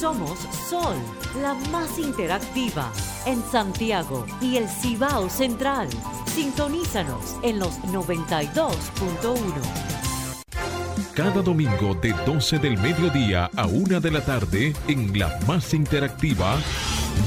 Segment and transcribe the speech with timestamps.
[0.00, 0.38] Somos
[0.70, 0.96] Sol,
[1.42, 2.90] la más interactiva
[3.26, 5.90] en Santiago y el Cibao Central.
[6.24, 8.72] Sintonízanos en los 92.1.
[11.14, 16.56] Cada domingo de 12 del mediodía a 1 de la tarde en la más interactiva,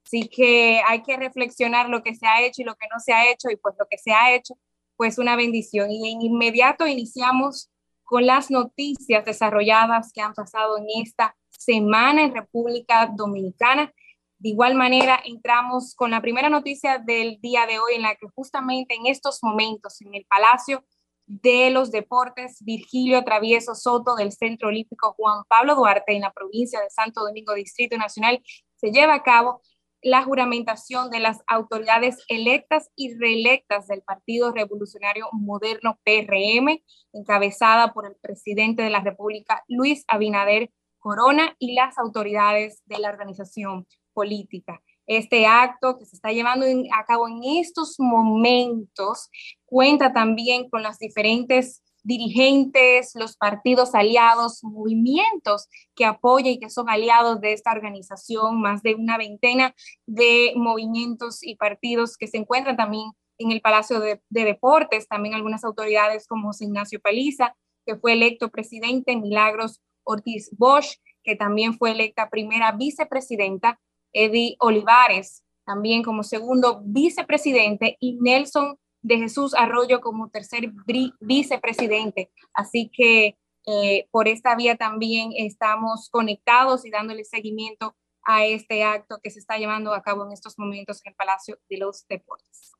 [0.04, 3.12] Así que hay que reflexionar lo que se ha hecho y lo que no se
[3.12, 4.54] ha hecho, y pues lo que se ha hecho,
[4.96, 5.90] pues una bendición.
[5.90, 7.70] Y en inmediato iniciamos
[8.04, 13.92] con las noticias desarrolladas que han pasado en esta semana en República Dominicana.
[14.40, 18.28] De igual manera, entramos con la primera noticia del día de hoy, en la que
[18.34, 20.84] justamente en estos momentos, en el Palacio
[21.26, 26.80] de los Deportes, Virgilio Travieso Soto del Centro Olímpico Juan Pablo Duarte, en la provincia
[26.80, 28.40] de Santo Domingo, Distrito Nacional,
[28.76, 29.60] se lleva a cabo
[30.02, 36.80] la juramentación de las autoridades electas y reelectas del Partido Revolucionario Moderno PRM,
[37.12, 40.70] encabezada por el presidente de la República, Luis Abinader
[41.00, 43.86] Corona, y las autoridades de la organización
[44.18, 44.82] política.
[45.06, 49.30] Este acto que se está llevando a cabo en estos momentos
[49.64, 56.88] cuenta también con las diferentes dirigentes, los partidos aliados, movimientos que apoyan y que son
[56.88, 59.72] aliados de esta organización, más de una veintena
[60.04, 65.62] de movimientos y partidos que se encuentran también en el Palacio de, Deportes, también algunas
[65.62, 67.54] autoridades como José Ignacio Paliza,
[67.86, 73.78] que fue electo presidente, Milagros Ortiz Bosch, que también fue electa primera vicepresidenta,
[74.12, 80.72] Eddie Olivares, también como segundo vicepresidente, y Nelson de Jesús Arroyo como tercer
[81.20, 82.30] vicepresidente.
[82.52, 83.36] Así que
[83.66, 89.38] eh, por esta vía también estamos conectados y dándole seguimiento a este acto que se
[89.38, 92.72] está llevando a cabo en estos momentos en el Palacio de los Deportes.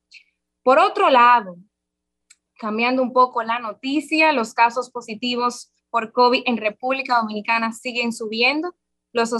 [0.62, 1.56] Por otro lado,
[2.59, 8.75] cambiando un poco la noticia, los casos positivos por COVID en República Dominicana siguen subiendo.
[9.12, 9.33] Los,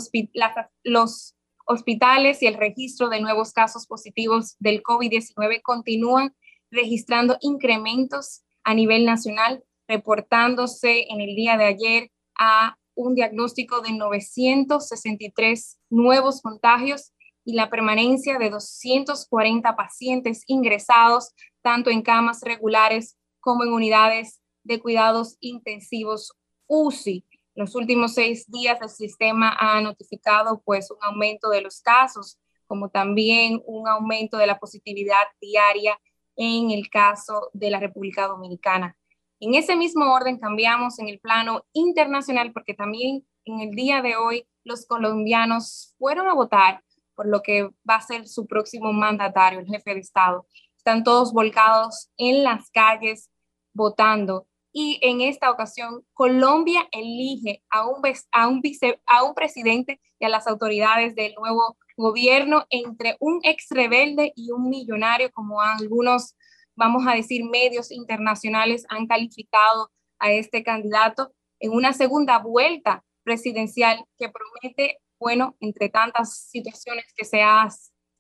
[0.82, 1.37] los
[1.68, 6.34] hospitales y el registro de nuevos casos positivos del COVID-19 continúan
[6.70, 13.92] registrando incrementos a nivel nacional, reportándose en el día de ayer a un diagnóstico de
[13.92, 17.12] 963 nuevos contagios
[17.44, 24.80] y la permanencia de 240 pacientes ingresados tanto en camas regulares como en unidades de
[24.80, 26.32] cuidados intensivos
[26.66, 27.24] UCI.
[27.58, 32.38] Los últimos seis días el sistema ha notificado pues un aumento de los casos,
[32.69, 35.98] como también un aumento de la positividad diaria
[36.36, 38.97] en el caso de la República Dominicana.
[39.41, 44.14] En ese mismo orden cambiamos en el plano internacional porque también en el día de
[44.14, 46.84] hoy los colombianos fueron a votar
[47.16, 50.47] por lo que va a ser su próximo mandatario, el jefe de Estado.
[50.76, 53.33] Están todos volcados en las calles
[53.72, 60.00] votando y en esta ocasión Colombia elige a un, a un, vice, a un presidente
[60.18, 65.60] y a las autoridades del nuevo gobierno entre un ex rebelde y un millonario, como
[65.60, 66.36] algunos,
[66.76, 74.04] vamos a decir, medios internacionales han calificado a este candidato en una segunda vuelta presidencial
[74.16, 77.68] que promete, bueno, entre tantas situaciones que se ha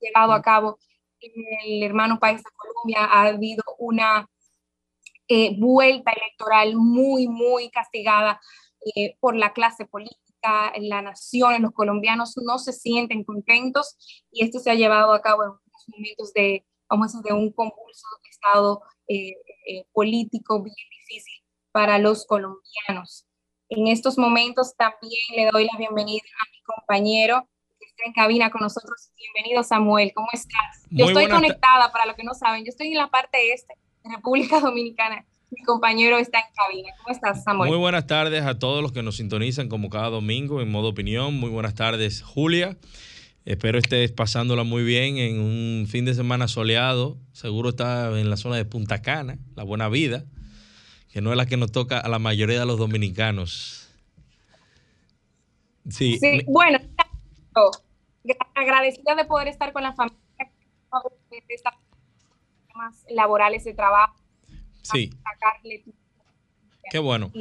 [0.00, 0.78] llevado a cabo
[1.20, 1.32] en
[1.64, 4.28] el hermano país de Colombia, ha habido una
[5.28, 8.40] eh, vuelta electoral muy, muy castigada
[8.94, 13.96] eh, por la clase política en la nación, los colombianos no se sienten contentos
[14.30, 17.38] y esto se ha llevado a cabo en unos momentos de, vamos a decir, de
[17.38, 19.32] un convulso estado eh,
[19.66, 21.42] eh, político bien difícil
[21.72, 23.26] para los colombianos.
[23.68, 27.48] En estos momentos también le doy la bienvenida a mi compañero
[27.78, 29.10] que está en cabina con nosotros.
[29.16, 30.86] Bienvenido Samuel, ¿cómo estás?
[30.90, 34.60] yo estoy conectada, para los que no saben, yo estoy en la parte este República
[34.60, 35.24] Dominicana.
[35.50, 36.90] Mi compañero está en cabina.
[36.98, 37.70] ¿Cómo estás, Samuel?
[37.70, 41.34] Muy buenas tardes a todos los que nos sintonizan como cada domingo en modo opinión.
[41.34, 42.76] Muy buenas tardes, Julia.
[43.46, 47.16] Espero estés pasándola muy bien en un fin de semana soleado.
[47.32, 50.26] Seguro está en la zona de Punta Cana, la buena vida,
[51.10, 53.88] que no es la que nos toca a la mayoría de los dominicanos.
[55.88, 56.78] Sí, bueno,
[58.54, 60.18] agradecida de poder estar con la familia,
[62.78, 64.14] temas laborales de trabajo.
[64.82, 65.10] Sí.
[66.90, 67.32] Qué bueno.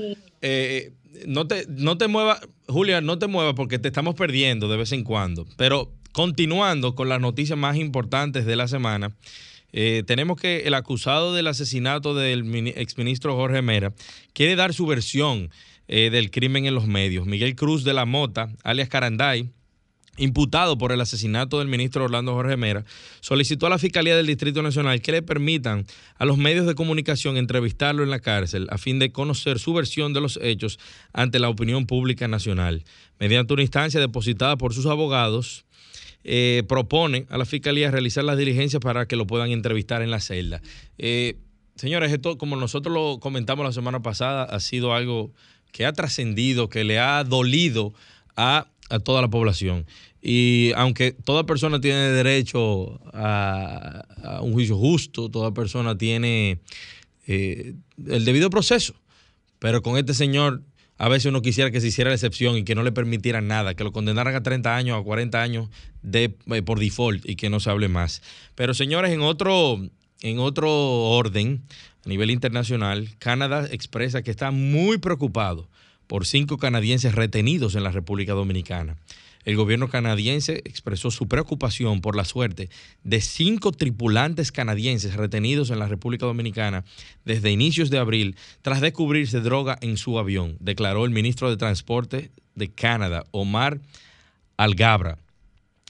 [0.42, 0.94] Eh,
[1.26, 4.92] no te, no te muevas, Julia, no te muevas porque te estamos perdiendo de vez
[4.92, 5.46] en cuando.
[5.58, 9.16] Pero continuando con las noticias más importantes de la semana,
[9.72, 13.94] eh, tenemos que el acusado del asesinato del exministro Jorge Mera
[14.34, 15.52] quiere dar su versión
[15.88, 17.26] eh, del crimen en los medios.
[17.26, 19.50] Miguel Cruz de la Mota, alias Caranday,
[20.18, 22.84] imputado por el asesinato del ministro Orlando Jorge Mera,
[23.22, 25.86] solicitó a la Fiscalía del Distrito Nacional que le permitan
[26.18, 30.14] a los medios de comunicación entrevistarlo en la cárcel a fin de conocer su versión
[30.14, 30.80] de los hechos
[31.14, 32.84] ante la opinión pública nacional.
[33.20, 35.66] Mediante una instancia depositada por sus abogados,
[36.24, 40.20] eh, propone a la Fiscalía realizar las diligencias para que lo puedan entrevistar en la
[40.20, 40.62] celda.
[40.98, 41.38] Eh,
[41.76, 45.32] señores, esto, como nosotros lo comentamos la semana pasada, ha sido algo
[45.72, 47.94] que ha trascendido, que le ha dolido
[48.36, 49.86] a a toda la población.
[50.30, 56.60] Y aunque toda persona tiene derecho a, un juicio justo, toda persona tiene
[57.28, 57.76] eh,
[58.06, 58.94] el debido proceso,
[59.60, 60.64] pero con este señor
[60.98, 63.74] a veces uno quisiera que se hiciera la excepción y que no le permitieran nada,
[63.74, 65.70] que lo condenaran a 30 años, a 40 años
[66.02, 68.22] de, eh, por default y que no se hable más.
[68.54, 69.80] Pero señores, en otro,
[70.20, 71.64] en otro orden,
[72.06, 75.70] a nivel internacional, Canadá expresa que está muy preocupado
[76.06, 78.98] por cinco canadienses retenidos en la República Dominicana.
[79.48, 82.70] El gobierno canadiense expresó su preocupación por la suerte
[83.06, 86.84] de cinco tripulantes canadienses retenidos en la República Dominicana
[87.24, 92.30] desde inicios de abril tras descubrirse droga en su avión, declaró el ministro de Transporte
[92.56, 93.80] de Canadá, Omar
[94.58, 95.18] Algabra.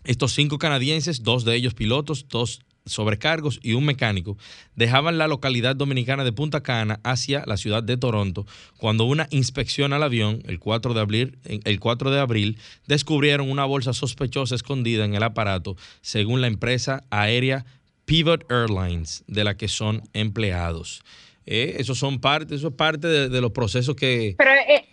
[0.04, 4.38] Estos cinco canadienses, dos de ellos pilotos, dos sobrecargos y un mecánico
[4.76, 8.46] dejaban la localidad dominicana de Punta Cana hacia la ciudad de Toronto
[8.78, 12.58] cuando una inspección al avión el 4 de abril, el 4 de abril
[12.88, 17.66] descubrieron una bolsa sospechosa escondida en el aparato según la empresa aérea
[18.06, 21.04] Pivot Airlines de la que son empleados.
[21.46, 24.36] Eh, eso son parte, eso es parte de, los procesos que...
[24.38, 24.86] Pero eh,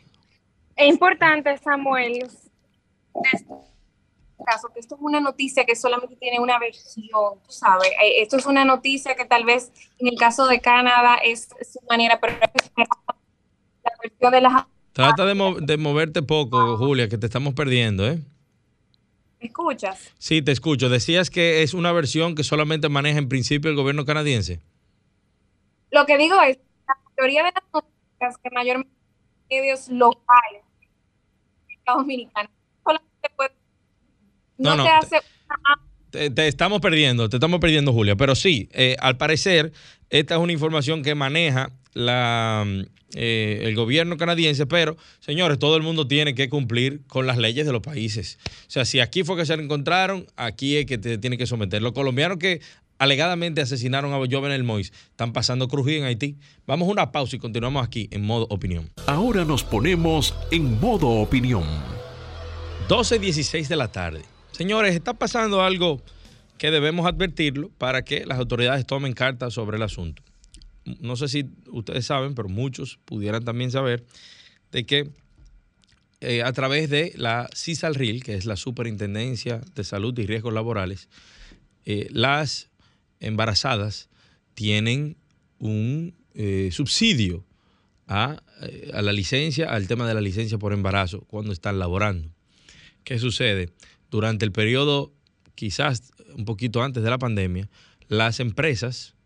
[0.76, 2.29] es importante, Samuel,
[4.43, 8.37] caso, que esto es una noticia que solamente tiene una versión, tú sabes, eh, esto
[8.37, 12.37] es una noticia que tal vez en el caso de Canadá es su manera, pero
[12.39, 12.51] la
[14.03, 14.65] versión de las...
[14.93, 18.21] Trata de, moverte poco, Julia, que te estamos perdiendo, ¿eh?
[19.41, 20.13] ¿Me escuchas?
[20.19, 20.89] Sí, te escucho.
[20.89, 24.61] Decías que es una versión que solamente maneja en principio el gobierno canadiense.
[25.91, 28.95] Lo que digo es, la mayoría de las noticias que mayormente
[29.51, 30.63] medios locales,
[31.87, 32.64] dominicanos, solamente pueden
[34.59, 34.85] no, no,
[36.11, 38.17] te estamos perdiendo, te estamos perdiendo, Julia.
[38.17, 39.73] Pero sí, eh, al parecer,
[40.11, 42.65] esta es una información que maneja la,
[43.15, 47.67] eh, el gobierno canadiense, pero, señores, todo el mundo tiene que cumplir con las leyes
[47.67, 48.39] de los países.
[48.67, 51.82] O sea, si aquí fue que se encontraron, aquí es que te tiene que someter.
[51.82, 52.61] Los colombianos que
[52.99, 56.37] alegadamente asesinaron a Joven Mois están pasando crují en Haití.
[56.67, 58.91] Vamos a una pausa y continuamos aquí en modo opinión.
[59.06, 61.65] Ahora nos ponemos en modo opinión.
[62.89, 64.33] 12.16 de la tarde.
[64.55, 66.01] Señores, está pasando algo
[66.58, 70.23] que debemos advertirlo para que las autoridades tomen cartas sobre el asunto.
[71.01, 74.05] No sé si ustedes saben, pero muchos pudieran también saber
[74.70, 75.11] de que
[76.20, 81.08] eh, a través de la CISALRIL, que es la Superintendencia de Salud y Riesgos Laborales,
[81.84, 82.70] eh, las
[83.19, 84.08] embarazadas
[84.55, 85.17] tienen
[85.58, 87.44] un eh, subsidio
[88.06, 88.41] a,
[88.93, 92.31] a la licencia, al tema de la licencia por embarazo cuando están laborando.
[93.03, 93.70] ¿Qué sucede?
[94.15, 95.13] Durante el periodo
[95.56, 97.69] quizás un poquito antes de la pandemia,
[98.06, 99.17] las empresas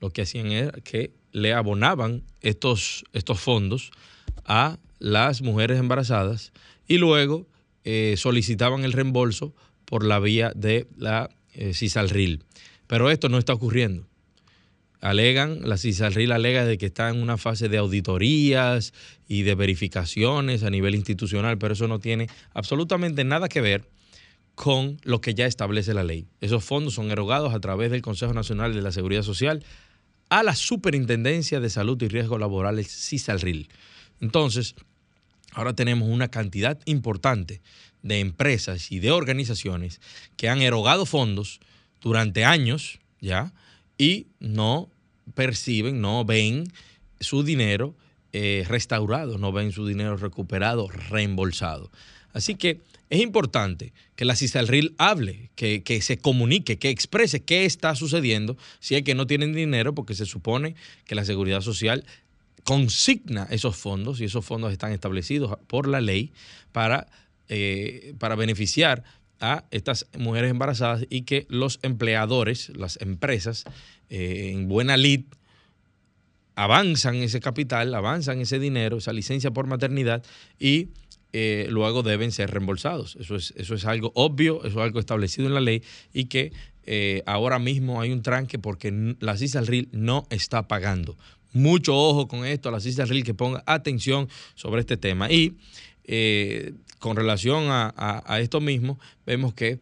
[0.00, 3.90] lo que hacían era que le abonaban estos, estos fondos
[4.46, 6.52] a las mujeres embarazadas
[6.86, 7.46] y luego
[7.84, 12.42] eh, solicitaban el reembolso por la vía de la eh, CISALRIL.
[12.86, 14.06] Pero esto no está ocurriendo.
[15.02, 18.94] Alegan, la CISALRIL alega de que está en una fase de auditorías
[19.28, 23.84] y de verificaciones a nivel institucional, pero eso no tiene absolutamente nada que ver
[24.58, 26.26] con lo que ya establece la ley.
[26.40, 29.64] Esos fondos son erogados a través del Consejo Nacional de la Seguridad Social
[30.30, 33.68] a la Superintendencia de Salud y Riesgos Laborales, CISALRIL.
[34.20, 34.74] Entonces,
[35.52, 37.62] ahora tenemos una cantidad importante
[38.02, 40.00] de empresas y de organizaciones
[40.36, 41.60] que han erogado fondos
[42.00, 43.52] durante años ya
[43.96, 44.90] y no
[45.34, 46.64] perciben, no ven
[47.20, 47.94] su dinero
[48.32, 51.92] eh, restaurado, no ven su dinero recuperado, reembolsado.
[52.32, 57.64] Así que es importante que la CISALRIL hable, que, que, se comunique, que exprese qué
[57.64, 60.74] está sucediendo si es que no tienen dinero, porque se supone
[61.06, 62.04] que la Seguridad Social
[62.64, 66.32] consigna esos fondos y esos fondos están establecidos por la ley
[66.72, 67.06] para,
[67.48, 69.04] eh, para beneficiar
[69.40, 73.64] a estas mujeres embarazadas y que los empleadores, las empresas
[74.10, 75.22] eh, en buena lid,
[76.56, 80.24] avanzan ese capital, avanzan ese dinero, esa licencia por maternidad
[80.58, 80.88] y
[81.32, 83.16] eh, luego deben ser reembolsados.
[83.20, 85.82] Eso es, eso es algo obvio, eso es algo establecido en la ley
[86.12, 86.52] y que
[86.86, 91.16] eh, ahora mismo hay un tranque porque la CISALRIL no está pagando.
[91.52, 95.30] Mucho ojo con esto, la CISALRIL que ponga atención sobre este tema.
[95.30, 95.56] Y
[96.98, 99.78] con relación a, esto mismo, vemos que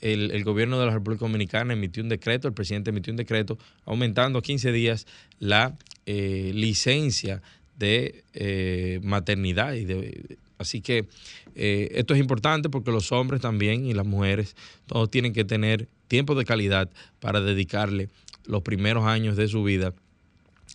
[0.00, 4.38] el, gobierno de la República Dominicana emitió un decreto, el presidente emitió un decreto aumentando
[4.38, 5.06] a 15 días
[5.38, 5.76] la
[6.06, 7.42] eh, licencia
[7.78, 9.74] de eh, maternidad.
[9.74, 11.06] Y de, así que
[11.54, 14.54] eh, esto es importante porque los hombres también y las mujeres,
[14.86, 18.10] todos tienen que tener tiempo de calidad para dedicarle
[18.44, 19.94] los primeros años de su vida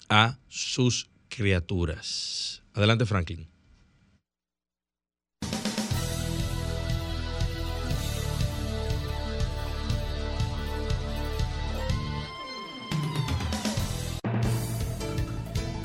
[0.10, 2.64] a sus criaturas.
[2.74, 3.48] Adelante, Franklin.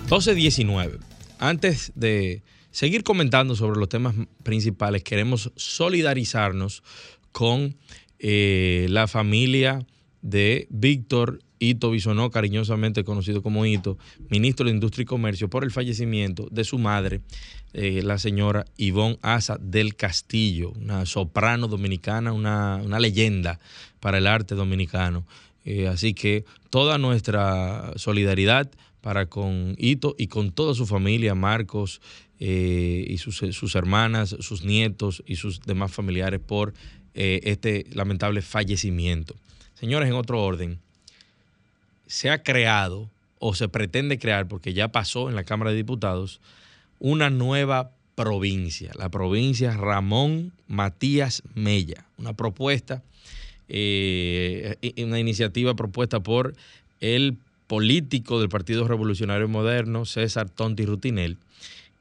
[0.08, 0.98] 12.19.
[1.38, 6.82] Antes de seguir comentando sobre los temas principales, queremos solidarizarnos
[7.32, 7.76] con
[8.18, 9.86] eh, la familia
[10.22, 13.98] de Víctor Ito Bisonó, cariñosamente conocido como Ito,
[14.28, 17.20] ministro de Industria y Comercio, por el fallecimiento de su madre,
[17.72, 23.60] eh, la señora Ivonne Asa del Castillo, una soprano dominicana, una, leyenda
[24.00, 25.26] para el arte dominicano.
[25.64, 32.00] Eh, así que toda nuestra solidaridad para con Ito y con toda su familia, Marcos
[32.38, 36.74] eh, y sus, hermanas, sus nietos y sus demás familiares por
[37.14, 39.34] eh, este lamentable fallecimiento.
[39.74, 40.78] Señores, en otro orden,
[42.06, 46.40] se ha creado o se pretende crear, porque ya pasó en la Cámara de Diputados,
[46.98, 53.02] una nueva provincia, la provincia Ramón Matías Mella, una propuesta,
[53.68, 56.54] eh, una iniciativa propuesta por
[57.00, 57.36] el
[57.70, 61.36] político del Partido Revolucionario Moderno, César Tonti Rutinel,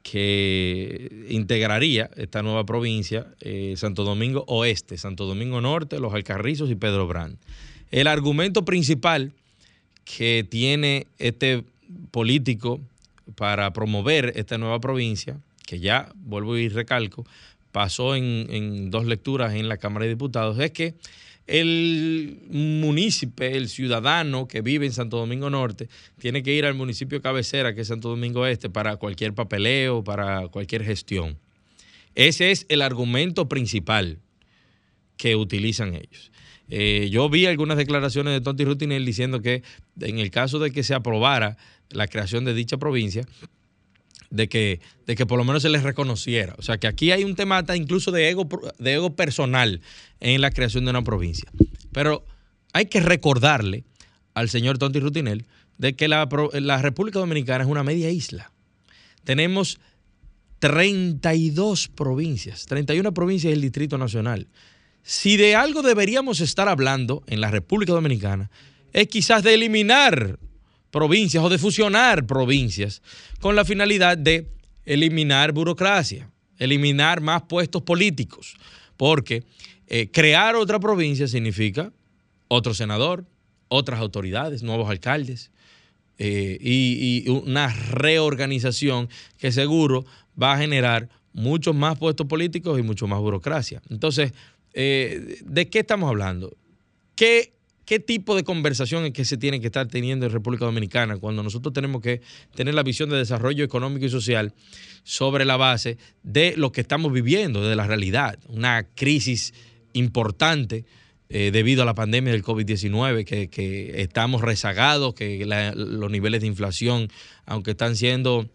[0.02, 6.74] que integraría esta nueva provincia, eh, Santo Domingo Oeste, Santo Domingo Norte, Los Alcarrizos y
[6.74, 7.36] Pedro Brand.
[7.92, 9.30] El argumento principal
[10.04, 11.62] que tiene este
[12.10, 12.80] político
[13.36, 15.36] para promover esta nueva provincia,
[15.66, 17.24] que ya, vuelvo y recalco,
[17.70, 20.94] pasó en, en dos lecturas en la Cámara de Diputados, es que
[21.50, 25.88] el municipio, el ciudadano que vive en Santo Domingo Norte,
[26.18, 30.46] tiene que ir al municipio cabecera, que es Santo Domingo Este, para cualquier papeleo, para
[30.48, 31.38] cualquier gestión.
[32.14, 34.18] Ese es el argumento principal
[35.16, 36.30] que utilizan ellos.
[36.68, 39.64] Eh, yo vi algunas declaraciones de Tonti Rutinel diciendo que
[40.00, 41.56] en el caso de que se aprobara
[41.90, 43.26] la creación de dicha provincia,
[44.30, 46.54] de que, de que por lo menos se les reconociera.
[46.58, 49.80] O sea, que aquí hay un tema incluso de ego, de ego personal
[50.20, 51.50] en la creación de una provincia.
[51.92, 52.24] Pero
[52.72, 53.84] hay que recordarle
[54.34, 55.46] al señor Tonti Rutinel
[55.78, 58.52] de que la, la República Dominicana es una media isla.
[59.24, 59.80] Tenemos
[60.60, 64.48] 32 provincias, 31 provincias del Distrito Nacional.
[65.02, 68.50] Si de algo deberíamos estar hablando en la República Dominicana,
[68.92, 70.38] es quizás de eliminar
[70.90, 73.02] provincias o de fusionar provincias
[73.40, 74.48] con la finalidad de
[74.84, 78.56] eliminar burocracia, eliminar más puestos políticos,
[78.96, 79.44] porque
[79.86, 81.92] eh, crear otra provincia significa
[82.48, 83.24] otro senador,
[83.68, 85.50] otras autoridades, nuevos alcaldes
[86.18, 90.04] eh, y, una reorganización que seguro
[90.40, 93.80] va a generar muchos más puestos políticos y mucho más burocracia.
[93.88, 94.32] Entonces,
[94.74, 96.56] eh, ¿de qué estamos hablando?
[97.14, 97.52] ¿Qué
[97.90, 101.42] ¿Qué tipo de conversación es que se tiene que estar teniendo en República Dominicana cuando
[101.42, 102.20] nosotros tenemos que
[102.54, 104.54] tener la visión de desarrollo económico y social
[105.02, 108.38] sobre la base de lo que estamos viviendo, de la realidad?
[108.46, 109.54] Una crisis
[109.92, 110.84] importante
[111.30, 115.44] eh, debido a la pandemia del COVID-19, que, estamos rezagados, que
[115.74, 117.08] los niveles de inflación,
[117.44, 118.48] aunque están siendo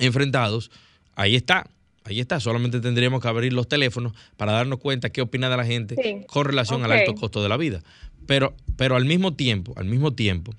[0.00, 0.72] enfrentados,
[1.14, 1.70] ahí está.
[2.02, 5.64] Ahí está, solamente tendríamos que abrir los teléfonos para darnos cuenta qué opina de la
[5.64, 7.82] gente con relación al alto costo de la vida.
[8.26, 10.54] Pero, pero al mismo tiempo, al mismo tiempo,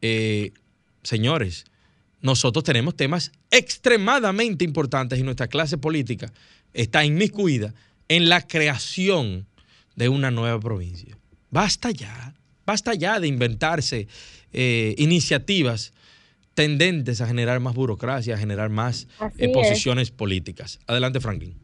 [0.00, 0.52] eh,
[1.02, 1.66] señores,
[2.20, 6.32] nosotros tenemos temas extremadamente importantes y nuestra clase política
[6.72, 7.74] está inmiscuida
[8.08, 9.46] en la creación
[9.96, 11.18] de una nueva provincia.
[11.50, 14.08] Basta ya, basta ya de inventarse
[14.52, 15.92] eh, iniciativas
[16.54, 20.78] tendentes a generar más burocracia, a generar más eh, posiciones políticas.
[20.86, 21.61] Adelante, Franklin.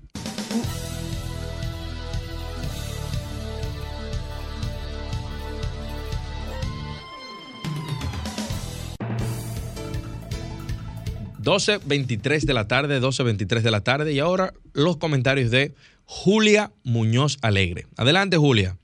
[11.49, 14.12] 12.23 de la tarde, 12.23 de la tarde.
[14.12, 15.73] Y ahora los comentarios de
[16.05, 17.87] Julia Muñoz Alegre.
[17.97, 18.76] Adelante, Julia.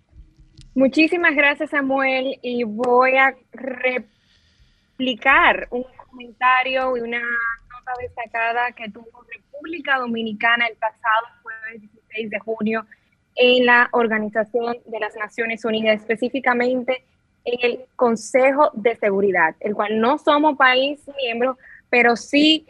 [0.75, 2.39] Muchísimas gracias, Samuel.
[2.41, 3.35] Y voy a
[4.97, 12.31] replicar un comentario y una nota destacada que tuvo República Dominicana el pasado jueves 16
[12.31, 12.87] de junio
[13.37, 17.05] en la Organización de las Naciones Unidas, específicamente
[17.45, 21.59] en el Consejo de Seguridad, el cual no somos país miembro,
[21.91, 22.67] pero sí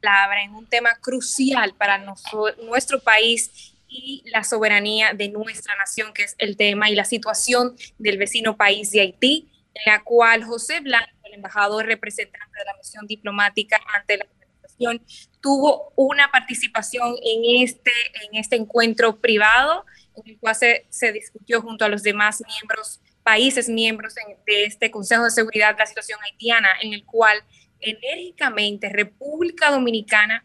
[0.00, 6.22] palabra en un tema crucial para nuestro país y la soberanía de nuestra nación, que
[6.22, 10.80] es el tema y la situación del vecino país de Haití, en la cual José
[10.80, 15.02] Blanco, el embajador representante de la misión diplomática ante la organización,
[15.40, 19.84] tuvo una participación en este, en este encuentro privado,
[20.16, 24.14] en el cual se, se discutió junto a los demás miembros, países miembros
[24.46, 27.42] de este Consejo de Seguridad la situación haitiana, en el cual
[27.80, 30.44] enérgicamente República Dominicana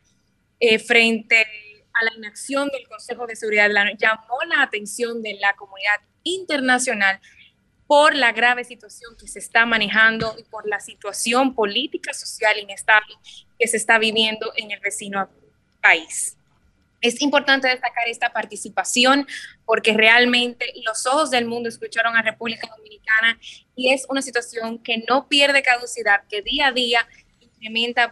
[0.60, 1.46] eh, frente
[1.94, 6.02] a la inacción del Consejo de Seguridad de la llamó la atención de la comunidad
[6.24, 7.20] internacional
[7.88, 13.14] por la grave situación que se está manejando y por la situación política, social inestable
[13.60, 15.30] que se está viviendo en el vecino
[15.82, 16.38] país.
[17.02, 19.28] Es importante destacar esta participación
[19.66, 23.40] porque realmente los ojos del mundo escucharon a República Dominicana
[23.76, 27.08] y es una situación que no pierde caducidad, que día a día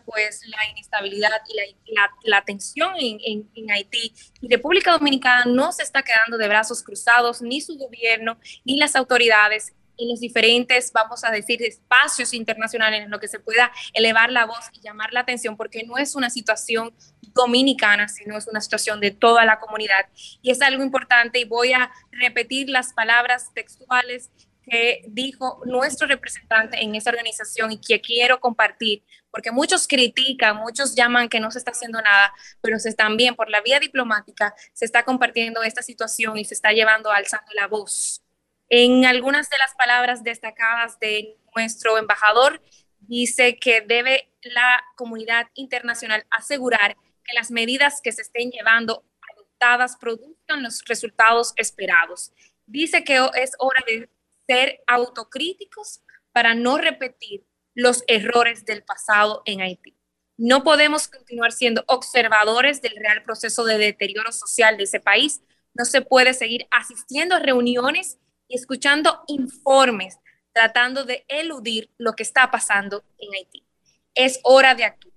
[0.06, 4.14] pues la inestabilidad y la, la, tensión en, en, en, Haití.
[4.42, 8.96] Y República Dominicana no se está quedando de brazos cruzados, ni su gobierno, ni las
[8.96, 14.32] autoridades en los diferentes, vamos a decir, espacios internacionales en los que se pueda elevar
[14.32, 16.94] la voz y llamar la atención, porque no es una situación
[17.34, 20.06] dominicana, sino es una situación de toda la comunidad.
[20.42, 24.30] Y es algo importante y voy a repetir las palabras textuales
[24.64, 30.96] que dijo nuestro representante en esa organización y que quiero compartir, porque muchos critican, muchos
[30.96, 34.56] llaman que no se está haciendo nada, pero se están bien por la vía diplomática,
[34.74, 38.22] se está compartiendo esta situación y se está llevando alzando la voz.
[38.70, 42.62] En algunas de las palabras destacadas de nuestro embajador,
[43.02, 49.98] dice que debe la comunidad internacional asegurar que las medidas que se estén llevando adoptadas
[49.98, 52.32] produzcan los resultados esperados.
[52.66, 54.10] Dice que es hora de
[54.48, 56.02] ser autocríticos
[56.32, 59.96] para no repetir los errores del pasado en Haití.
[60.38, 65.42] No podemos continuar siendo observadores del real proceso de deterioro social de ese país.
[65.74, 70.18] No se puede seguir asistiendo a reuniones y escuchando informes
[70.54, 73.66] tratando de eludir lo que está pasando en Haití.
[74.16, 75.14] Es hora de actuar.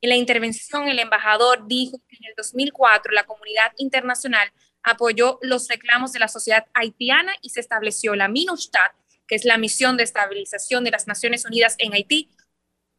[0.00, 4.50] En la intervención, el embajador dijo que en el 2004 la comunidad internacional
[4.88, 8.92] apoyó los reclamos de la sociedad haitiana y se estableció la MINUSTAT,
[9.26, 12.30] que es la misión de estabilización de las Naciones Unidas en Haití,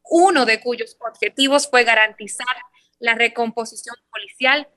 [0.04, 2.56] uno de cuyos objetivos fue garantizar
[2.98, 4.68] la recomposición policial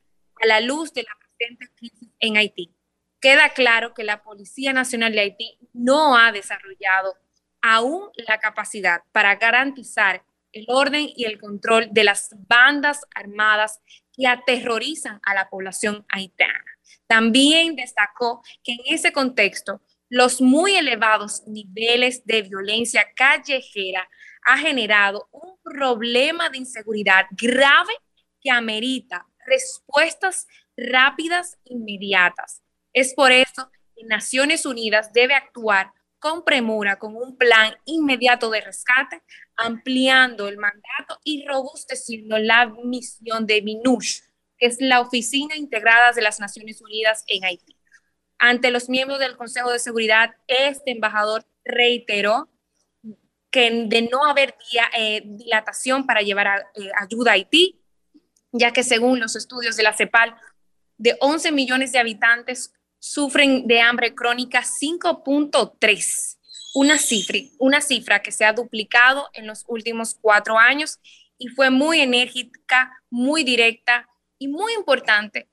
[0.41, 2.73] a la luz de la presente crisis en Haití.
[3.19, 7.15] Queda claro que la Policía Nacional de Haití no ha desarrollado
[7.61, 13.81] aún la capacidad para garantizar el orden y el control de las bandas armadas
[14.15, 16.72] que aterrorizan a la población haitiana.
[17.07, 24.07] También destacó que en ese contexto los muy elevados niveles de violencia callejera
[24.45, 27.93] ha generado un problema de inseguridad grave
[28.41, 32.61] que amerita respuestas rápidas, inmediatas.
[32.93, 38.61] Es por eso que Naciones Unidas debe actuar con premura, con un plan inmediato de
[38.61, 39.21] rescate,
[39.57, 44.21] ampliando el mandato y robusteciendo la misión de MINUSH,
[44.63, 47.75] es la Oficina Integrada de las Naciones Unidas en Haití.
[48.39, 52.49] Ante los miembros del Consejo de Seguridad, este embajador reiteró
[53.51, 54.55] que de no haber
[54.97, 57.81] eh, dilatación para llevar eh, ayuda a Haití,
[58.53, 60.33] ya que según los estudios de la CEPAL,
[60.97, 66.37] de 11 millones de habitantes, sufren de hambre crónica 5.3,
[66.73, 70.99] una cifra, una cifra que se ha duplicado en los últimos cuatro años
[71.37, 74.07] y fue muy enérgica, muy directa
[74.43, 75.47] y muy importante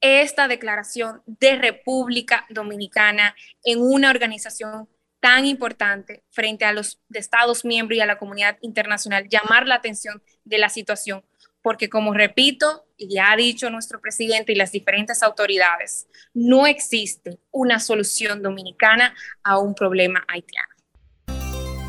[0.00, 7.98] esta declaración de República Dominicana en una organización tan importante frente a los Estados miembros
[7.98, 11.24] y a la comunidad internacional, llamar la atención de la situación,
[11.60, 17.40] porque como repito, y ya ha dicho nuestro presidente y las diferentes autoridades, no existe
[17.50, 20.68] una solución dominicana a un problema haitiano.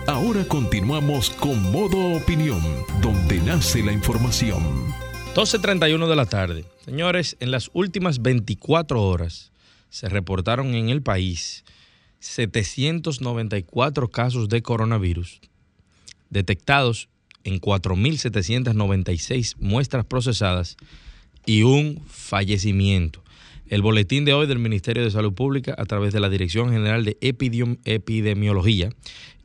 [0.08, 2.62] Ahora continuamos con Modo Opinión,
[3.00, 5.07] donde nace la información.
[5.38, 6.66] 12.31 de la tarde.
[6.84, 9.52] Señores, en las últimas 24 horas
[9.92, 11.64] se reportaron en el país
[12.22, 15.40] 794 casos de coronavirus
[16.32, 17.08] detectados
[17.44, 20.76] en 4.796 muestras procesadas
[21.46, 23.24] y un fallecimiento.
[23.68, 27.06] El boletín de hoy del Ministerio de Salud Pública a través de la Dirección General
[27.06, 28.90] de Epidemiología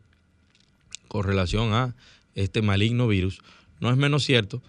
[1.07, 1.95] con relación a
[2.35, 3.41] este maligno virus,
[3.79, 4.61] no es menos cierto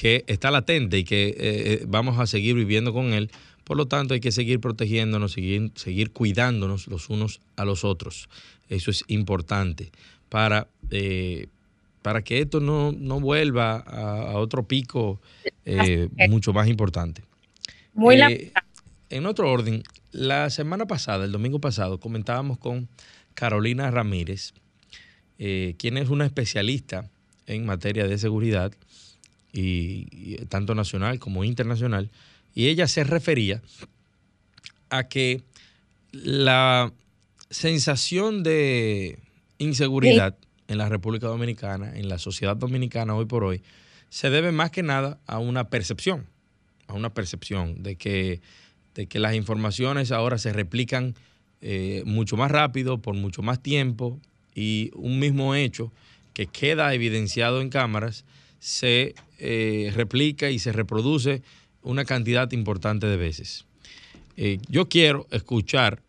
[0.00, 3.30] que está latente y que eh, eh, vamos a seguir viviendo con él.
[3.64, 8.28] Por lo tanto, hay que seguir protegiéndonos, seguir, seguir cuidándonos los unos a los otros.
[8.68, 9.92] Eso es importante
[10.28, 11.48] para, eh,
[12.00, 15.20] para que esto no, vuelva a, otro pico
[16.28, 17.22] mucho más importante.
[17.92, 18.50] Muy
[19.10, 22.88] En otro orden, la semana pasada, el domingo pasado, comentábamos con
[23.34, 24.54] Carolina Ramírez,
[25.44, 27.10] eh, quien es una especialista
[27.46, 28.72] en materia de seguridad,
[29.52, 32.12] y, tanto nacional como internacional,
[32.54, 33.60] y ella se refería
[34.88, 35.42] a que
[36.12, 36.92] la
[37.50, 39.18] sensación de
[39.58, 40.36] inseguridad
[40.68, 43.64] en la República Dominicana, en la sociedad dominicana hoy por hoy,
[44.10, 46.28] se debe más que nada a una percepción,
[46.86, 48.40] a una percepción de que
[48.94, 51.14] de que las informaciones ahora se replican
[51.62, 54.20] eh, mucho más rápido, por mucho más tiempo,
[54.54, 55.92] y un mismo hecho
[56.34, 58.24] que queda evidenciado en cámaras
[58.58, 61.42] se eh, replica y se reproduce
[61.82, 63.66] una cantidad importante de veces.
[64.36, 66.02] Eh, yo quiero escuchar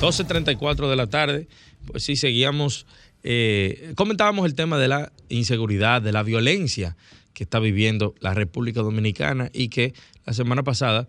[0.00, 1.46] 12.34 de la tarde,
[1.86, 2.86] pues sí, seguíamos,
[3.24, 6.94] eh, comentábamos el tema de la inseguridad, de la violencia
[7.32, 9.94] que está viviendo la República Dominicana y que
[10.26, 11.06] la semana pasada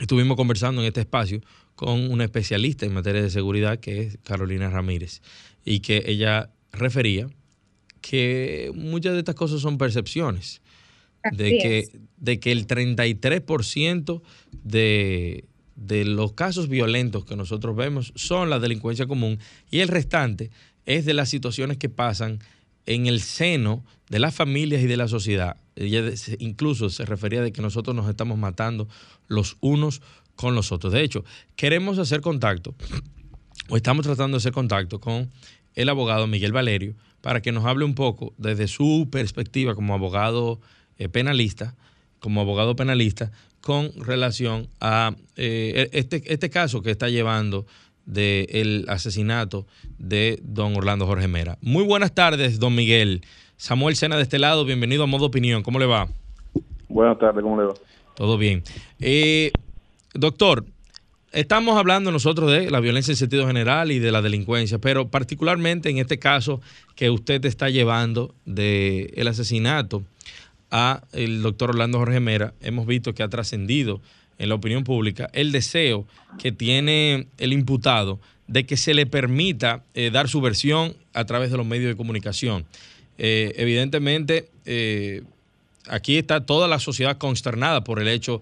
[0.00, 1.40] estuvimos conversando en este espacio
[1.76, 5.22] con una especialista en materia de seguridad que es Carolina Ramírez
[5.64, 7.28] y que ella refería
[8.02, 10.60] que muchas de estas cosas son percepciones,
[11.32, 11.84] de que,
[12.18, 14.20] de que el 33%
[14.62, 19.38] de, de los casos violentos que nosotros vemos son la delincuencia común
[19.70, 20.50] y el restante
[20.86, 22.40] es de las situaciones que pasan
[22.86, 25.56] en el seno de las familias y de la sociedad.
[26.38, 28.88] Incluso se refería de que nosotros nos estamos matando
[29.26, 30.02] los unos
[30.36, 30.92] con los otros.
[30.92, 31.24] De hecho,
[31.56, 32.74] queremos hacer contacto,
[33.68, 35.30] o estamos tratando de hacer contacto con
[35.74, 40.60] el abogado Miguel Valerio para que nos hable un poco desde su perspectiva como abogado
[40.98, 41.74] eh, penalista,
[42.20, 47.66] como abogado penalista, con relación a eh, e-, este, este caso que está llevando
[48.06, 49.66] del asesinato
[49.98, 51.58] de don Orlando Jorge Mera.
[51.60, 53.22] Muy buenas tardes, don Miguel.
[53.56, 55.62] Samuel Sena de este lado, bienvenido a Modo Opinión.
[55.62, 56.08] ¿Cómo le va?
[56.88, 57.74] Buenas tardes, ¿cómo le va?
[58.14, 58.62] Todo bien.
[59.00, 59.52] Eh,
[60.12, 60.64] doctor,
[61.32, 65.90] estamos hablando nosotros de la violencia en sentido general y de la delincuencia, pero particularmente
[65.90, 66.60] en este caso
[66.94, 70.04] que usted está llevando del el asesinato
[70.70, 74.00] a el doctor Orlando Jorge Mera, hemos visto que ha trascendido
[74.38, 76.06] en la opinión pública el deseo
[76.38, 81.50] que tiene el imputado de que se le permita eh, dar su versión a través
[81.50, 82.66] de los medios de comunicación.
[83.16, 85.22] Eh, evidentemente, eh,
[85.88, 88.40] aquí está toda la sociedad consternada por el hecho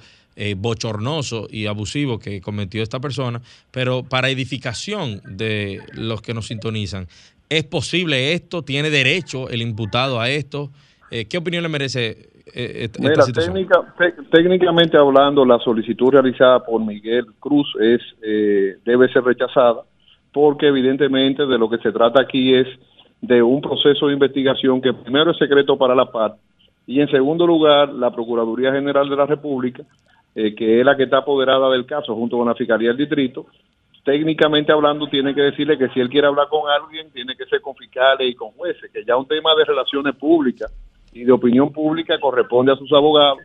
[0.57, 7.07] bochornoso y abusivo que cometió esta persona, pero para edificación de los que nos sintonizan,
[7.51, 8.63] ¿Es posible esto?
[8.63, 10.73] ¿Tiene derecho el imputado a esto?
[11.11, 13.25] ¿Qué opinión le merece eh, esta, Mira,
[14.31, 19.83] técnicamente hablando, la solicitud realizada por Miguel Cruz es eh, debe ser rechazada
[20.33, 22.67] porque evidentemente de lo que se trata aquí es
[23.21, 26.41] de un proceso de investigación que primero es secreto para la parte
[26.87, 29.85] y en segundo lugar la Procuraduría General de la República,
[30.35, 33.47] eh, que es la que está apoderada del caso junto con la Fiscalía del Distrito,
[34.05, 37.61] técnicamente hablando tiene que decirle que si él quiere hablar con alguien tiene que ser
[37.61, 40.73] con fiscales y con jueces, que ya un tema de relaciones públicas
[41.13, 43.39] y de opinión pública corresponde a sus abogados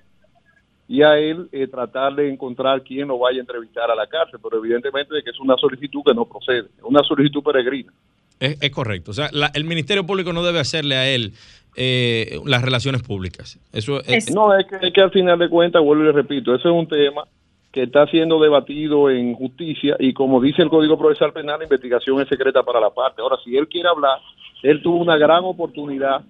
[0.88, 4.40] y a él eh, tratar de encontrar quién lo vaya a entrevistar a la cárcel,
[4.42, 7.92] pero evidentemente que es una solicitud que no procede, es una solicitud peregrina.
[8.40, 11.34] Es, correcto, o sea, el Ministerio Público no debe hacerle a él
[11.76, 13.60] eh, las relaciones públicas.
[13.74, 14.32] Eso es...
[14.32, 16.88] No, es que, que al final de cuentas, vuelvo y le repito, ese es un
[16.88, 17.24] tema
[17.72, 22.22] que está siendo debatido en justicia y como dice el Código Procesal Penal, la investigación
[22.22, 23.22] es secreta para la parte.
[23.22, 24.20] Ahora, si él quiere hablar,
[24.64, 26.22] él tuvo una gran oportunidad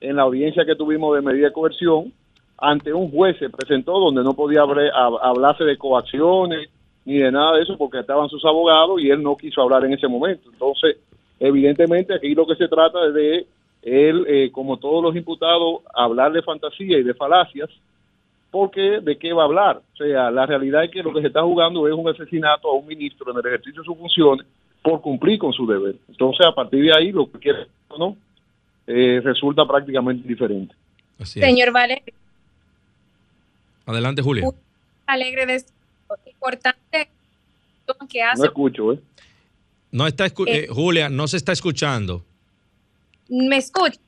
[0.00, 2.12] en la audiencia que tuvimos de medida de coerción,
[2.58, 6.68] ante un juez se presentó donde no podía hablarse de coacciones
[7.04, 9.94] ni de nada de eso porque estaban sus abogados y él no quiso hablar en
[9.94, 10.50] ese momento.
[10.52, 10.98] Entonces,
[11.38, 13.46] evidentemente aquí lo que se trata es de
[13.82, 17.70] él, eh, como todos los imputados, hablar de fantasía y de falacias,
[18.50, 19.80] porque de qué va a hablar.
[19.94, 22.74] O sea, la realidad es que lo que se está jugando es un asesinato a
[22.74, 24.46] un ministro en el ejercicio de sus funciones
[24.82, 25.94] por cumplir con su deber.
[26.08, 27.66] Entonces, a partir de ahí, lo que quiere
[27.98, 28.16] no,
[28.92, 30.74] eh, resulta prácticamente diferente.
[31.22, 32.14] Señor Valerio.
[33.86, 34.48] Adelante, Julia.
[35.06, 35.64] Alegre de
[36.26, 37.08] importante
[38.08, 38.38] que hace.
[38.38, 39.00] No escucho, ¿eh?
[39.92, 42.24] No está, eh, Julia, no se está escuchando.
[43.28, 44.00] ¿Me escucha?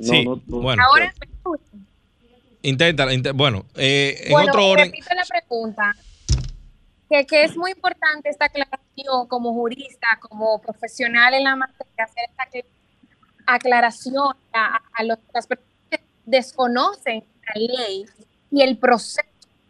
[0.00, 0.82] sí, bueno.
[0.82, 1.64] Ahora me escucha.
[2.62, 4.86] Intenta, bueno, en otro orden.
[4.86, 5.94] Repito la pregunta.
[7.08, 12.24] Que, que, es muy importante esta aclaración como jurista, como profesional en la materia, hacer
[12.28, 12.75] esta aclaración
[13.46, 18.06] a, los, las personas que desconocen la ley
[18.50, 19.20] y el proceso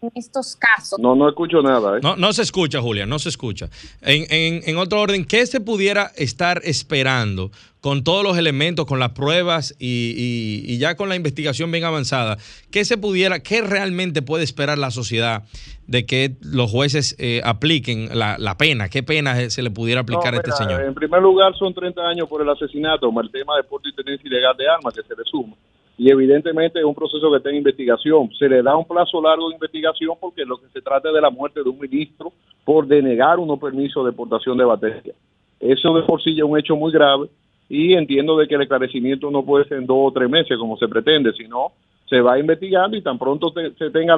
[0.02, 0.98] en estos casos.
[0.98, 1.96] No, no escucho nada.
[1.96, 2.00] ¿eh?
[2.02, 3.68] No, no se escucha, Julia, no se escucha.
[4.02, 7.50] En, en, en, otro orden, ¿qué se pudiera estar esperando
[7.86, 12.36] con todos los elementos, con las pruebas y, y, ya con la investigación bien avanzada?
[12.72, 15.44] ¿Qué se pudiera, qué realmente puede esperar la sociedad
[15.86, 18.88] de que los jueces eh, apliquen la, la, pena?
[18.88, 20.82] ¿Qué pena se le pudiera aplicar a este señor?
[20.82, 24.26] En primer lugar, son 30 años por el asesinato, el tema de porte y tenencia
[24.26, 25.54] ilegal de armas que se le suma
[25.96, 28.30] y evidentemente es un proceso que está en investigación.
[28.36, 31.20] Se le da un plazo largo de investigación porque lo que se trata es de
[31.20, 32.32] la muerte de un ministro
[32.64, 35.14] por denegar unos permisos de exportación de batería.
[35.60, 37.28] Eso de por sí ya es un hecho muy grave
[37.68, 40.76] y entiendo de que el esclarecimiento no puede ser en dos o tres meses como
[40.76, 41.72] se pretende, sino
[42.08, 44.16] se va investigando y tan pronto se tenga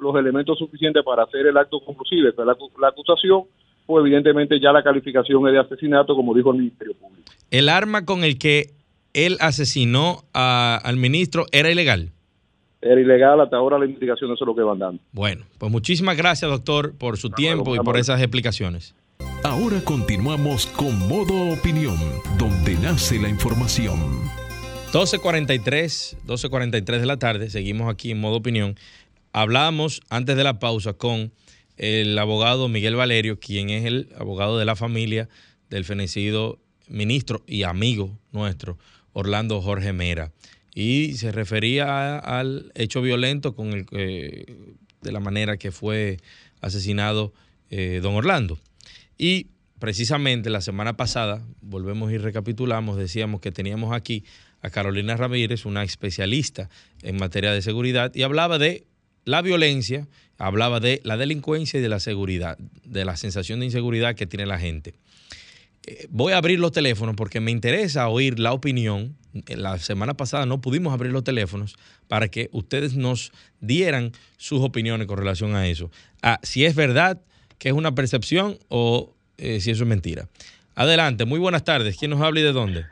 [0.00, 3.44] los elementos suficientes para hacer el acto conclusivo, la, la acusación,
[3.86, 7.30] pues evidentemente ya la calificación es de asesinato, como dijo el Ministerio Público.
[7.50, 8.70] El arma con el que
[9.14, 12.10] él asesinó al ministro era ilegal?
[12.80, 15.00] Era ilegal, hasta ahora la investigación eso es lo que van dando.
[15.12, 18.96] Bueno, pues muchísimas gracias, doctor, por su tiempo y por esas explicaciones.
[19.44, 21.98] Ahora continuamos con Modo Opinión,
[22.38, 23.98] donde nace la información.
[24.92, 28.76] 12.43, 12.43 de la tarde, seguimos aquí en Modo Opinión.
[29.32, 31.32] Hablábamos antes de la pausa con
[31.76, 35.28] el abogado Miguel Valerio, quien es el abogado de la familia
[35.70, 38.78] del fenecido ministro y amigo nuestro,
[39.12, 40.30] Orlando Jorge Mera.
[40.72, 46.18] Y se refería al hecho violento con el, de la manera que fue
[46.60, 47.32] asesinado
[47.70, 48.60] eh, don Orlando.
[49.18, 49.48] Y
[49.78, 54.24] precisamente la semana pasada, volvemos y recapitulamos, decíamos que teníamos aquí
[54.60, 56.70] a Carolina Ramírez, una especialista
[57.02, 58.86] en materia de seguridad, y hablaba de
[59.24, 64.14] la violencia, hablaba de la delincuencia y de la seguridad, de la sensación de inseguridad
[64.14, 64.94] que tiene la gente.
[65.86, 69.16] Eh, voy a abrir los teléfonos porque me interesa oír la opinión.
[69.48, 75.06] La semana pasada no pudimos abrir los teléfonos para que ustedes nos dieran sus opiniones
[75.06, 75.90] con relación a eso.
[76.22, 77.20] Ah, si es verdad
[77.62, 80.24] que es una percepción o eh, si eso es mentira.
[80.74, 81.96] Adelante, muy buenas tardes.
[81.96, 82.86] ¿Quién nos habla y de dónde?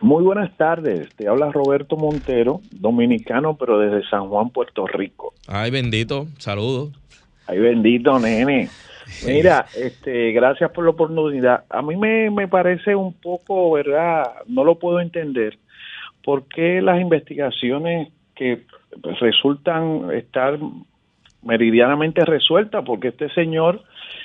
[0.00, 1.08] Muy buenas tardes.
[1.16, 5.34] Te habla Roberto Montero, dominicano, pero desde San Juan, Puerto Rico.
[5.48, 6.28] Ay, bendito.
[6.38, 6.92] Saludos.
[7.48, 8.68] Ay, bendito, nene.
[9.26, 11.64] Mira, este, gracias por la oportunidad.
[11.68, 14.22] A mí me, me parece un poco, ¿verdad?
[14.46, 15.58] No lo puedo entender.
[16.24, 18.62] ¿Por qué las investigaciones que
[19.18, 20.60] resultan estar
[21.42, 22.84] meridianamente resueltas?
[22.84, 23.82] Porque este señor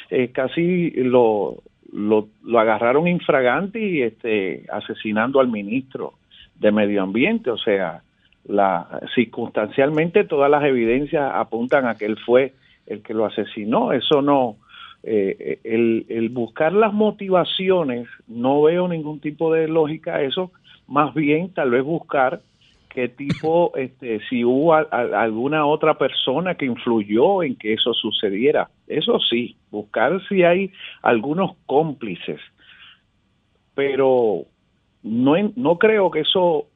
[0.10, 6.14] eh, casi lo, lo, lo, agarraron infragante y este, asesinando al ministro
[6.56, 7.52] de Medio Ambiente.
[7.52, 8.02] O sea,
[8.46, 12.54] la, circunstancialmente todas las evidencias apuntan a que él fue
[12.88, 13.94] el que lo asesinó.
[13.94, 14.58] Eso no,
[15.04, 20.52] eh, el, el, buscar las motivaciones, no veo ningún tipo de lógica a eso,
[20.88, 22.42] más bien tal vez buscar
[22.94, 28.70] qué tipo, este, si hubo alguna otra persona que influyó en que eso sucediera.
[28.88, 32.40] Eso sí, buscar si hay algunos cómplices,
[33.74, 34.46] pero
[35.04, 36.68] no, no creo que eso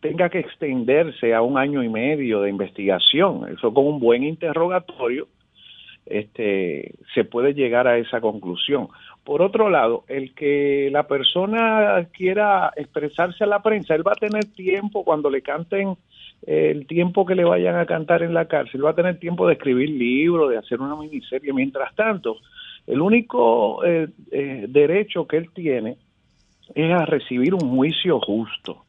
[0.00, 3.46] tenga que extenderse a un año y medio de investigación.
[3.52, 5.28] Eso con un buen interrogatorio
[6.06, 8.88] este, se puede llegar a esa conclusión.
[9.24, 14.16] Por otro lado, el que la persona quiera expresarse a la prensa, él va a
[14.16, 15.96] tener tiempo cuando le canten
[16.46, 19.46] eh, el tiempo que le vayan a cantar en la cárcel, va a tener tiempo
[19.46, 21.52] de escribir libros, de hacer una miniserie.
[21.52, 22.38] Mientras tanto,
[22.86, 25.96] el único eh, eh, derecho que él tiene
[26.74, 28.84] es a recibir un juicio justo.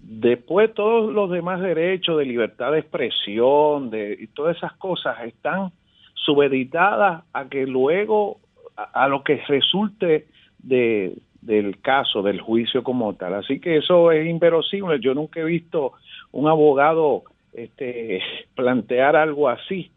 [0.00, 5.70] Después todos los demás derechos de libertad de expresión, de y todas esas cosas están
[6.14, 8.41] subeditadas a que luego
[8.76, 10.26] a, lo que resulte
[10.58, 13.34] de, del caso, del juicio como tal.
[13.34, 15.00] Así que eso es inverosímil.
[15.00, 15.92] Yo nunca he visto
[16.30, 18.20] un abogado este,
[18.54, 19.90] plantear algo así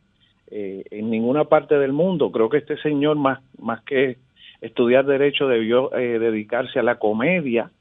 [0.51, 2.31] eh, en ninguna parte del mundo.
[2.31, 4.17] Creo que este señor, más, más que
[4.61, 7.71] estudiar derecho, debió eh, dedicarse a la comedia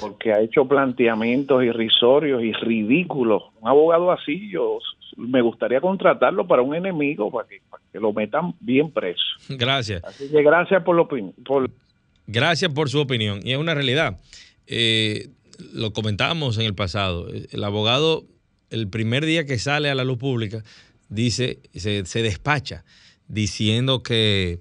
[0.00, 3.42] porque ha hecho planteamientos irrisorios y ridículos.
[3.60, 4.78] Un abogado así, yo
[5.16, 7.60] me gustaría contratarlo para un enemigo, para que,
[7.98, 9.22] lo metan bien preso.
[9.48, 10.02] Gracias.
[10.04, 11.70] Así que gracias por, lo, por...
[12.26, 13.40] Gracias por su opinión.
[13.42, 14.20] Y es una realidad.
[14.66, 15.28] Eh,
[15.72, 17.26] lo comentábamos en el pasado.
[17.28, 18.24] El abogado,
[18.70, 20.62] el primer día que sale a la luz pública,
[21.08, 22.84] dice, se, se despacha
[23.26, 24.60] diciendo que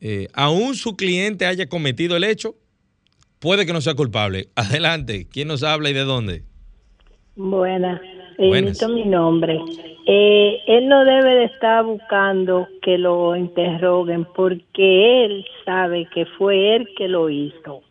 [0.00, 2.56] eh, aún su cliente haya cometido el hecho,
[3.42, 4.46] puede que no sea culpable.
[4.56, 6.42] Adelante, ¿quién nos habla y de dónde?
[7.36, 8.00] Buenas,
[8.38, 9.58] emito mi nombre.
[10.06, 16.76] Eh, él no debe de estar buscando que lo interroguen porque él sabe que fue
[16.76, 17.82] él que lo hizo.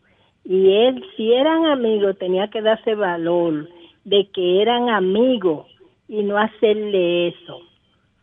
[0.44, 3.70] Y él, si eran amigos, tenía que darse valor
[4.04, 5.68] de que eran amigos
[6.08, 7.62] y no hacerle eso.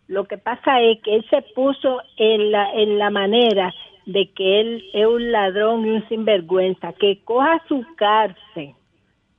[0.08, 3.74] Lo que pasa es que él se puso en la, en la manera
[4.08, 8.72] de que él es un ladrón y un sinvergüenza, que coja su cárcel,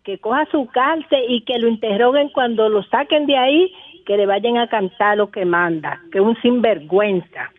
[0.03, 3.73] que coja su cárcel y que lo interroguen cuando lo saquen de ahí,
[4.05, 7.51] que le vayan a cantar lo que manda, que es un sinvergüenza.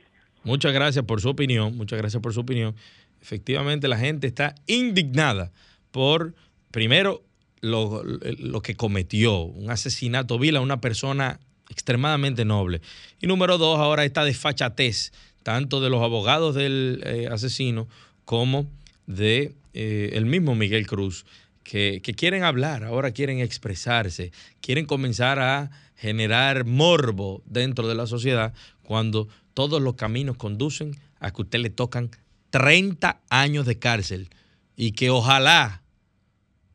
[0.44, 2.76] Muchas gracias por su opinión, muchas gracias por su opinión.
[3.20, 5.50] Efectivamente, la gente está indignada
[5.90, 6.34] por,
[6.70, 7.22] primero,
[7.60, 12.80] lo, lo que cometió, un asesinato vil a una persona extremadamente noble.
[13.20, 15.12] Y número dos, ahora esta desfachatez
[15.50, 17.88] tanto de los abogados del eh, asesino
[18.24, 18.70] como
[19.08, 21.26] de eh, el mismo Miguel Cruz,
[21.64, 28.06] que, que, quieren hablar, ahora quieren expresarse, quieren comenzar a generar morbo dentro de la
[28.06, 32.12] sociedad cuando todos los caminos conducen a que usted le tocan
[32.50, 34.28] 30 años de cárcel
[34.76, 35.82] y que ojalá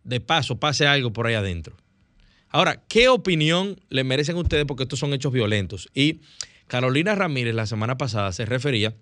[0.03, 1.77] de paso pase algo por ahí adentro.
[2.49, 4.65] Ahora, ¿qué opinión le merecen ustedes?
[4.65, 5.87] Porque estos son hechos violentos.
[5.93, 6.19] Y
[6.67, 8.95] Carolina Ramírez la semana pasada se refería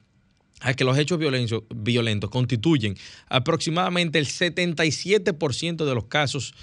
[0.62, 2.96] a que los hechos violentos, constituyen
[3.28, 6.54] aproximadamente el 77% de los casos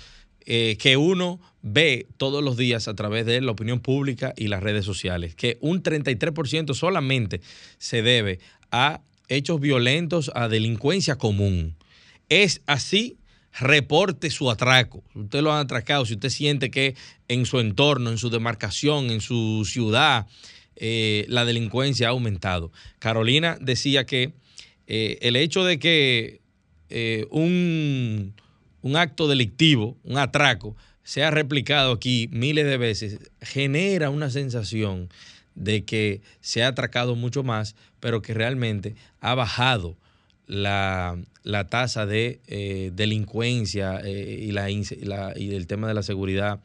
[0.46, 4.62] eh, que uno ve todos los días a través de la opinión pública y las
[4.62, 7.42] redes sociales, que un 33% solamente
[7.78, 11.76] se debe a hechos violentos, a delincuencia común.
[12.30, 13.18] Es así,
[13.58, 15.02] reporte su atraco.
[15.14, 16.96] Usted lo ha atracado, si usted siente que
[17.28, 20.26] en su entorno, en su demarcación, en su ciudad,
[20.82, 22.72] eh, la delincuencia ha aumentado.
[22.98, 24.32] Carolina decía que
[24.86, 26.40] eh, el hecho de que
[26.88, 28.32] eh, un,
[28.80, 35.10] un acto delictivo, un atraco, sea replicado aquí miles de veces, genera una sensación
[35.54, 39.98] de que se ha atracado mucho más, pero que realmente ha bajado
[40.46, 41.18] la,
[41.68, 42.40] tasa de
[42.94, 46.60] delincuencia y, la, y el tema de la seguridad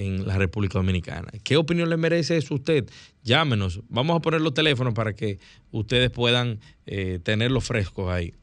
[0.00, 1.30] en la República Dominicana.
[1.44, 2.88] ¿Qué opinión le merece eso a usted?
[3.22, 3.80] Llámenos.
[3.88, 5.38] Vamos a poner los teléfonos para que
[5.70, 8.34] ustedes puedan eh, tenerlos frescos ahí.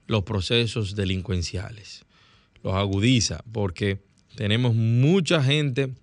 [0.08, 2.06] los procesos delincuenciales.
[2.64, 4.00] Los agudiza porque
[4.36, 5.94] tenemos mucha gente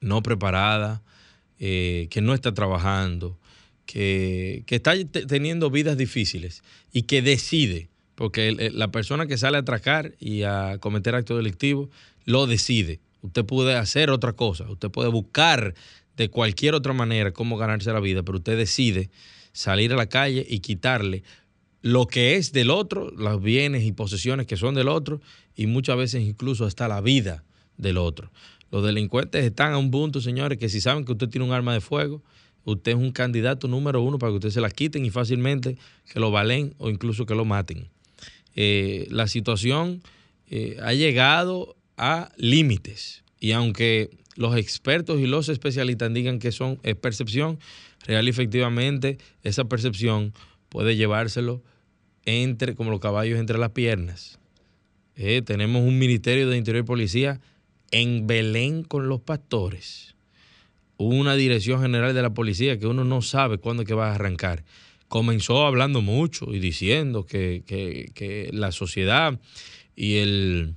[0.00, 1.02] no preparada,
[1.58, 3.38] eh, que no está trabajando,
[3.84, 4.92] que, está
[5.26, 10.78] teniendo vidas difíciles y que decide, porque la persona que sale a atracar y a
[10.78, 11.88] cometer actos delictivos
[12.28, 13.00] lo decide.
[13.22, 15.74] Usted puede hacer otra cosa, usted puede buscar
[16.18, 19.08] de cualquier otra manera cómo ganarse la vida, pero usted decide
[19.52, 21.22] salir a la calle y quitarle
[21.80, 25.22] lo que es del otro, los bienes y posesiones que son del otro,
[25.56, 27.44] y muchas veces incluso hasta la vida
[27.78, 28.30] del otro.
[28.70, 31.72] Los delincuentes están a un punto, señores, que si saben que usted tiene un arma
[31.72, 32.22] de fuego,
[32.64, 35.78] usted es un candidato número uno para que usted se la quiten y fácilmente
[36.12, 37.88] que lo valen o incluso que lo maten.
[38.54, 40.02] Eh, la situación
[40.50, 46.78] eh, ha llegado a límites y aunque los expertos y los especialistas digan que son
[46.82, 47.58] es percepción,
[48.06, 50.32] real y efectivamente esa percepción
[50.68, 51.62] puede llevárselo
[52.24, 54.38] entre como los caballos entre las piernas.
[55.16, 57.40] Eh, tenemos un Ministerio de Interior y Policía
[57.90, 60.14] en Belén con los pastores,
[60.96, 64.64] una dirección general de la policía que uno no sabe cuándo que va a arrancar.
[65.08, 69.40] Comenzó hablando mucho y diciendo que, la sociedad
[69.96, 70.74] y, el,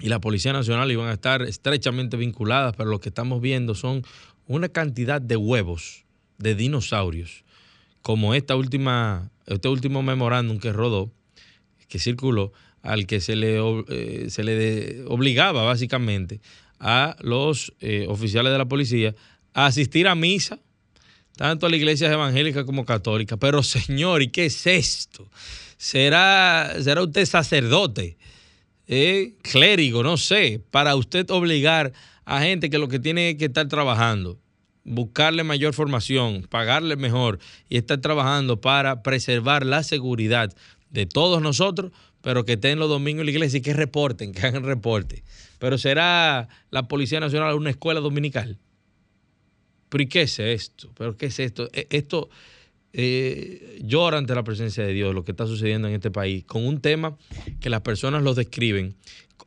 [0.00, 4.02] y la Policía Nacional iban a estar estrechamente vinculadas, pero lo que estamos viendo son
[4.46, 6.04] una cantidad de huevos
[6.38, 7.44] de dinosaurios,
[8.02, 11.10] como esta última, este último memorándum que rodó,
[11.88, 16.40] que circuló, al que se le, eh, se le obligaba básicamente
[16.78, 19.14] a los eh, oficiales de la policía
[19.52, 20.60] a asistir a misa,
[21.36, 23.36] tanto a la iglesia evangélica como católica.
[23.36, 25.28] Pero señor, ¿y qué es esto?
[25.76, 28.16] ¿Será, será usted sacerdote,
[28.88, 31.92] eh, clérigo, no sé, para usted obligar
[32.24, 34.38] a gente que lo que tiene que estar trabajando,
[34.84, 40.52] buscarle mayor formación, pagarle mejor y estar trabajando para preservar la seguridad
[40.90, 41.92] de todos nosotros?
[42.22, 45.22] pero que estén los domingos en la iglesia y que reporten, que hagan reporte.
[45.58, 48.58] Pero será la Policía Nacional una escuela dominical.
[49.88, 50.90] ¿Pero y qué es esto?
[50.96, 51.68] ¿Pero qué es esto?
[51.72, 52.28] E, esto
[52.92, 56.66] eh, llora ante la presencia de Dios lo que está sucediendo en este país, con
[56.66, 57.16] un tema
[57.60, 58.96] que las personas lo describen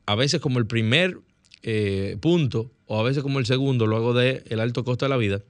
[0.05, 1.17] a veces como el primer
[1.63, 5.17] eh, punto o a veces como el segundo luego del el alto costo de la
[5.17, 5.41] vida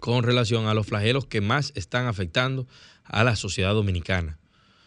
[0.00, 2.66] con relación a los flagelos que más están afectando
[3.04, 4.38] a la sociedad dominicana.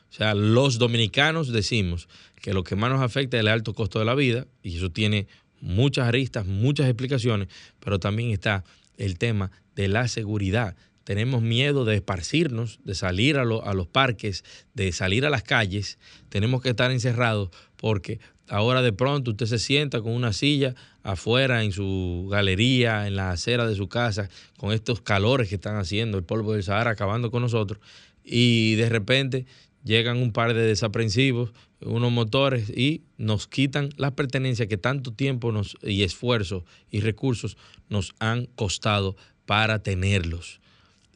[0.10, 2.08] O sea, los dominicanos decimos
[2.42, 4.92] que lo que más nos afecta es el alto costo de la vida, y eso
[4.92, 5.28] tiene
[5.62, 7.48] muchas aristas, muchas explicaciones,
[7.80, 8.64] pero también está
[8.98, 10.76] el tema de la seguridad.
[11.04, 14.44] Tenemos miedo de esparcirnos, de salir a, los parques,
[14.74, 15.98] de salir a las calles.
[16.30, 21.64] Tenemos que estar encerrados porque ahora de pronto usted se sienta con una silla afuera
[21.64, 26.18] en su galería, en la acera de su casa, con estos calores que están haciendo,
[26.18, 27.80] el polvo del Sahara acabando con nosotros,
[28.24, 29.46] y de repente
[29.84, 35.52] llegan un par de desaprensivos, unos motores y nos quitan las pertenencias que tanto tiempo
[35.82, 37.58] y esfuerzo y recursos
[37.90, 40.61] nos han costado para tenerlos.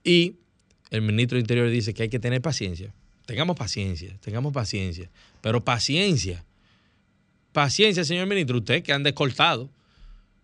[0.05, 0.35] Y
[0.91, 2.93] el ministro de Interior dice que hay que tener paciencia.
[3.25, 5.09] Tengamos paciencia, tengamos paciencia.
[5.41, 6.45] Pero paciencia,
[7.51, 9.69] paciencia, señor ministro, usted que anda escoltado,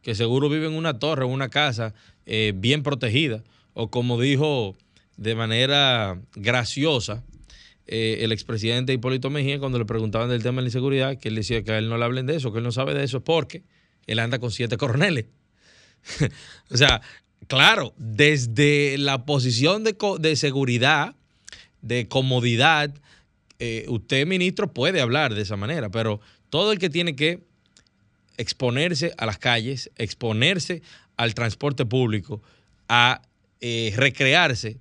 [0.02, 1.94] que seguro vive en una torre, en una casa
[2.26, 3.44] eh, bien protegida,
[3.74, 4.76] o como dijo
[5.18, 7.24] de manera graciosa,
[7.86, 11.36] eh, el expresidente Hipólito Mejía cuando le preguntaban del tema de la inseguridad, que él
[11.36, 13.24] decía que a él no le hablen de eso, que él no sabe de eso,
[13.24, 13.64] porque
[14.08, 15.26] él anda con siete coroneles.
[16.72, 17.02] o sea,
[17.48, 21.16] claro, desde la posición de, seguridad,
[21.82, 22.94] de comodidad,
[23.60, 26.20] eh, usted, ministro, puede hablar de esa manera, pero
[26.50, 27.40] todo el que tiene que
[28.38, 30.82] exponerse a las calles, exponerse
[31.18, 32.42] al transporte público,
[32.90, 33.22] a
[33.60, 34.80] eh, recrearse,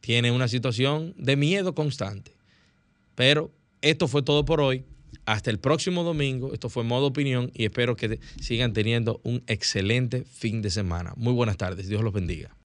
[0.00, 2.32] tiene una situación de miedo constante.
[3.14, 3.50] Pero
[3.82, 4.84] esto fue todo por hoy.
[5.30, 6.52] Hasta el próximo domingo.
[6.52, 11.12] Esto fue Modo Opinión y espero que sigan teniendo un excelente fin de semana.
[11.14, 11.86] Muy buenas tardes.
[11.86, 12.50] Dios los bendiga.